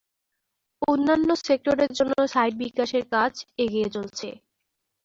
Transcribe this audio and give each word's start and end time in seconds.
অন্যান্য 0.87 1.29
সেক্টরের 1.41 1.91
জন্য 1.97 2.13
সাইট 2.33 2.53
বিকাশের 2.61 3.03
কাজ 3.13 3.33
এগিয়ে 3.63 3.87
চলছে। 3.95 4.27